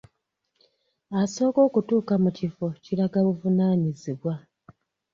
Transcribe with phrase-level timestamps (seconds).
[1.21, 4.33] Asooka okutuuka mu kifo kiraga buvunaanyizibwa.